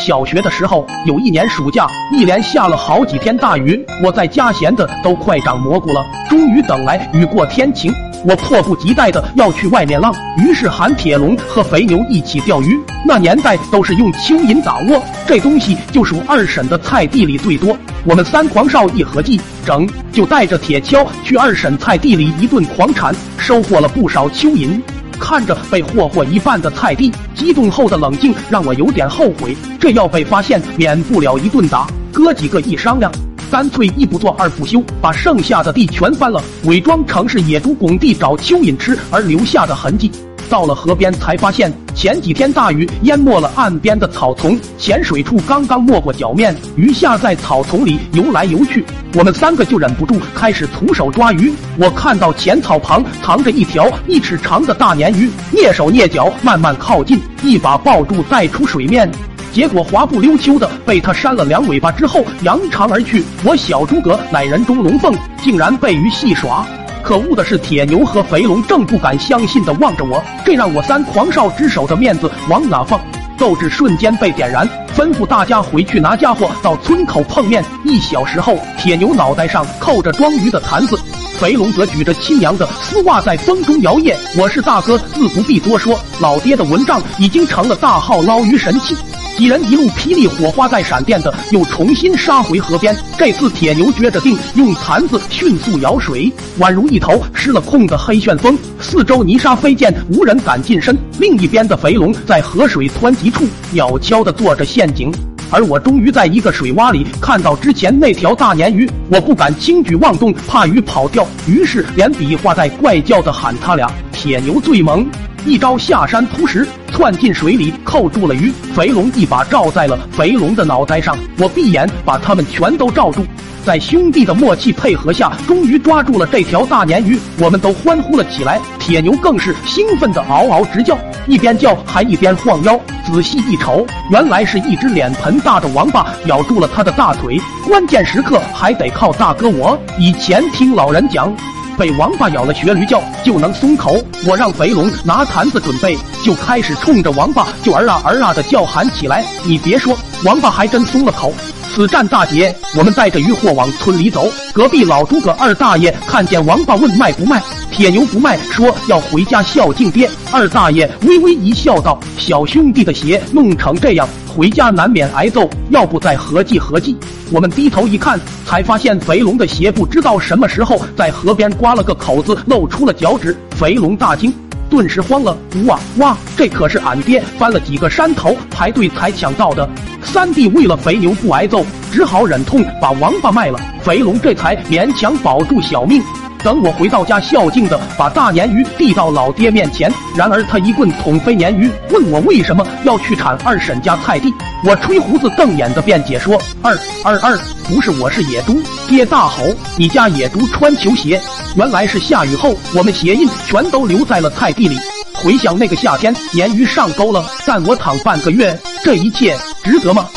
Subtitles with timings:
[0.00, 6.04] 小学的时候，有一年暑假，一连下了好几天大雨，我在家闲的都快长蘑菇了。
[6.28, 7.92] 终于等来雨过天晴，
[8.24, 12.80] 我迫不及待的要去外面浪，于是喊铁龙和肥牛一起钓鱼。
[13.06, 17.76] 那年代都是用蚯蚓打窝，这东西就属二婶的菜地里最多。
[18.06, 24.80] 我们三狂少一合计，整就带着铁锹去二婶菜地里一顿狂铲，收获了不少蚯蚓。
[25.20, 29.54] 看着被霍霍一半的菜地，激动后的冷静让我有点后悔。
[29.78, 31.86] 这要被发现，免不了一顿打。
[32.10, 33.12] 哥几个一商量，
[33.50, 40.10] 干脆一不做二不休，把剩下的地全翻了，伪装成是野猪拱地找蚯蚓吃而留下的痕迹。
[40.50, 48.84] 到了河边，才发现前几天大雨淹没了岸边的草丛，浅水处刚刚没过脚面，鱼虾在草丛里游来游去。
[49.14, 51.52] 我们三个就忍不住开始徒手抓鱼。
[51.78, 59.08] 我看到浅草旁藏着一条一尺长的大鲶鱼，蹑手蹑脚慢慢靠近，一把抱住带出水面，
[59.52, 63.24] 结果滑不溜秋的被它扇了两尾巴之后扬长而去。
[63.44, 66.66] 我小诸葛乃人中龙凤，竟然被鱼戏耍。
[67.02, 73.00] 可恶的是，铁牛和肥龙正不敢相信的望着我，这让我三狂少之首的面子往哪放？
[73.38, 77.64] 斗志瞬间被点燃，吩咐大家回去拿家伙，到村口碰面。
[77.84, 80.98] 一小时后，铁牛脑袋上扣着装鱼的坛子，
[81.38, 84.14] 肥龙则举着亲娘的丝袜在风中摇曳。
[84.38, 88.94] 我是大哥，自不必多说，老爹的蚊帐已经成了大号捞鱼神器。
[89.36, 92.94] 几人一路霹雳火花带闪电的，又重新杀回河边。
[93.16, 98.58] 这次铁牛撅着腚，用坛子迅速舀水，宛如一头失了控的黑旋风。
[98.78, 100.96] 四周泥沙飞溅，无人敢近身。
[101.18, 105.10] 另一边的肥龙在河水湍急处鸟悄的做着陷阱，
[105.50, 108.90] 而我终于在一个水洼里看到之前那条大鲶鱼。
[109.08, 113.90] 我不敢轻举妄动，怕鱼跑掉，于是连比划带怪叫的喊他俩。
[114.12, 115.06] 铁牛最萌。
[115.46, 118.52] 一招下山扑食，窜进水里扣住了鱼。
[118.74, 123.24] 肥龙一把罩在了肥龙的脑袋上，我闭眼把他们全都罩住。
[123.64, 128.60] 在兄弟的默契配合下，终于抓住了这条大鲶鱼，我们都欢呼了起来。
[128.78, 132.78] 铁牛更是兴奋的嗷嗷直叫，一边叫还一边晃腰。
[133.06, 137.40] 仔细一瞅，原来是一只脸盆大的王八咬住了他的大腿。
[137.66, 139.78] 关键时刻还得靠大哥我。
[139.98, 141.34] 以前听老人讲。
[141.80, 149.24] 被王八咬了学驴叫就能松口，我让肥龙拿坛子准备，就开始冲着王八就儿啊儿啊的叫喊起来。
[149.46, 151.32] 你别说，王八还真松了口。
[151.72, 154.30] 此战大捷，我们带着鱼货往村里走。
[154.52, 157.42] 隔壁老诸葛二大爷看见王八，问卖不卖？
[157.80, 160.06] 铁牛不卖，说要回家孝敬爹。
[160.30, 166.94] 二大爷微微一笑，道：“小兄弟的鞋弄成这样，回家难免挨揍，要不再合计合计？”
[167.32, 173.34] 我们低头一看，才发现肥龙的鞋不知道什么时候在河边刮了个口子，露出了脚趾。
[173.52, 174.30] 肥龙大惊。
[174.68, 176.18] 顿时慌了，哇哇！
[176.36, 179.66] 这可是俺爹翻了几个山头排队才抢到的。
[180.02, 183.58] 三弟为了肥牛不挨揍，只好忍痛把王八卖了。
[183.82, 186.02] 肥龙这才勉强保住小命。
[186.42, 194.32] 等我回到家，孝敬的把大鲶鱼递到老爹面前，然而他一棍捅飞鲶鱼，问我为什么要去铲二婶家菜地。
[194.64, 199.44] 我吹胡子瞪眼的辩解说：“二二二，不是我是野猪。”爹大吼
[199.76, 201.20] ：“你家野猪穿球鞋！”
[201.56, 204.78] 原来是下雨后，我们鞋印全都留在了菜地里。
[205.14, 210.08] 回想那个夏天，鲶鱼上钩了，但我躺半个月，这一切值得吗？